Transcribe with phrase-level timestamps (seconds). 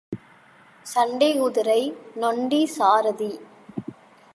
[0.85, 1.81] சண்டிக் குதிரை
[2.15, 3.31] நொண்டிச் சாரதி.